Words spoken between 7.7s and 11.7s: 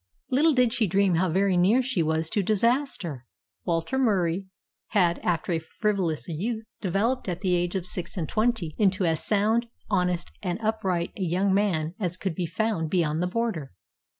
of six and twenty into as sound, honest, and upright a young